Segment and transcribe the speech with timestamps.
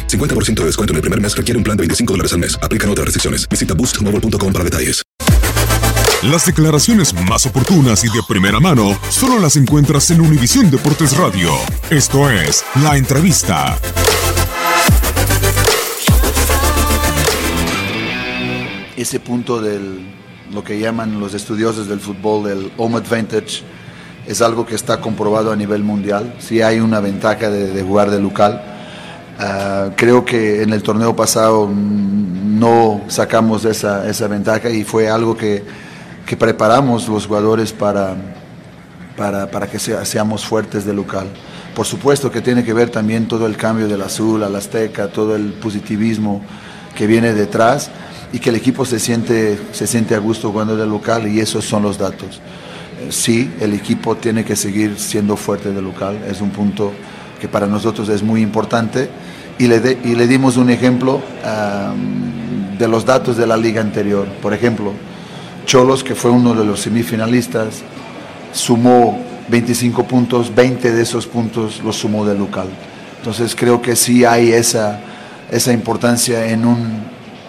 [0.00, 2.58] 50% de descuento en el primer mes requiere un plan de 25 dólares al mes.
[2.62, 3.48] Aplican otras restricciones.
[3.48, 5.02] Visita boostmobile.com para detalles.
[6.22, 11.50] Las declaraciones más oportunas y de primera mano solo las encuentras en Univisión Deportes Radio.
[11.90, 13.76] Esto es La Entrevista.
[18.96, 20.14] Ese punto del
[20.52, 23.64] lo que llaman los estudiosos del fútbol del home advantage
[24.24, 26.36] es algo que está comprobado a nivel mundial.
[26.38, 28.71] Si hay una ventaja de, de jugar de local.
[29.38, 35.36] Ah, creo que en el torneo pasado no sacamos esa, esa ventaja y fue algo
[35.36, 35.62] que,
[36.26, 38.14] que preparamos los jugadores para,
[39.16, 41.26] para, para que sea- seamos fuertes de local.
[41.74, 45.34] Por supuesto que tiene que ver también todo el cambio del azul al azteca, todo
[45.34, 46.42] el positivismo
[46.96, 47.90] que viene detrás
[48.32, 51.64] y que el equipo se siente, se siente a gusto jugando de local y esos
[51.64, 52.40] son los datos.
[53.08, 56.92] Sí, el equipo tiene que seguir siendo fuerte de local, es un punto
[57.42, 59.10] que para nosotros es muy importante
[59.58, 63.80] y le, de- y le dimos un ejemplo am, de los datos de la liga
[63.80, 64.28] anterior.
[64.40, 64.92] Por ejemplo,
[65.66, 67.82] Cholos, que fue uno de los semifinalistas,
[68.52, 72.68] sumó 25 puntos, 20 de esos puntos los sumó de local.
[73.18, 75.00] Entonces creo que sí hay esa,
[75.50, 77.02] esa importancia en un,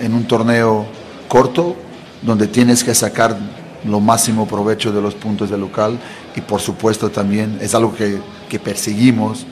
[0.00, 0.84] en un torneo
[1.28, 1.76] corto,
[2.20, 3.38] donde tienes que sacar
[3.86, 5.98] lo máximo provecho de los puntos de local
[6.36, 8.18] y por supuesto también es algo que,
[8.48, 9.46] que perseguimos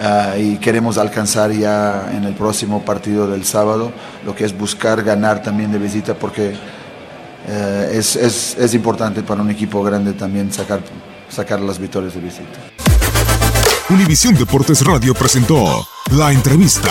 [0.00, 3.92] ah, y queremos alcanzar ya en el próximo partido del sábado,
[4.24, 6.54] lo que es buscar ganar también de visita porque
[7.48, 10.80] eh, es, es- es importante para un equipo grande también sacar,
[11.28, 12.58] sacar las victorias de visita.
[13.88, 16.90] Univisión Deportes Radio presentó La Entrevista.